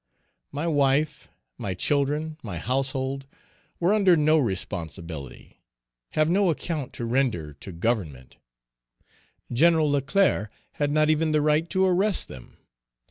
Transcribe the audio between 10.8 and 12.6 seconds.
not even the right to arrest them.